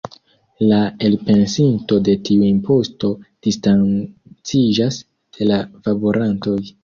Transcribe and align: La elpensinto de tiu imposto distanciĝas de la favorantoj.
La 0.69 0.77
elpensinto 1.09 1.99
de 2.07 2.15
tiu 2.29 2.47
imposto 2.47 3.11
distanciĝas 3.49 4.97
de 5.37 5.51
la 5.53 5.63
favorantoj. 5.89 6.59